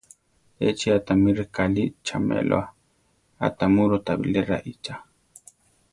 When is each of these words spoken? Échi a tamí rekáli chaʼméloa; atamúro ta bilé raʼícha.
Échi 0.67 0.87
a 0.95 0.97
tamí 1.05 1.29
rekáli 1.39 1.83
chaʼméloa; 2.05 2.63
atamúro 3.45 3.97
ta 4.05 4.13
bilé 4.21 4.41
raʼícha. 4.49 4.93